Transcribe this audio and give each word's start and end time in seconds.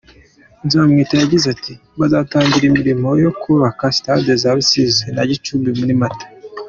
Nzamwita 0.65 1.13
yagize 1.17 1.45
ati 1.55 1.73
“Bazatangira 1.99 2.65
imirimo 2.67 3.09
yo 3.23 3.31
kubaka 3.41 3.83
stade 3.97 4.31
za 4.41 4.49
Rusizi 4.57 5.05
na 5.15 5.23
Gicumbi 5.29 5.69
muri 5.79 5.93
Mata. 6.01 6.25